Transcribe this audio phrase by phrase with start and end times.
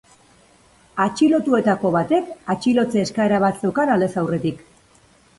[1.03, 4.65] Atxilotuetako batek atxilotze eskaera bat zeukan aldez aurretik.